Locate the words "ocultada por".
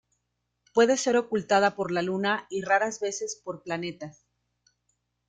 1.15-1.91